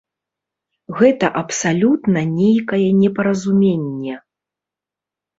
Гэта 0.99 1.27
абсалютна 1.41 2.23
нейкае 2.29 2.87
непаразуменне. 3.01 4.15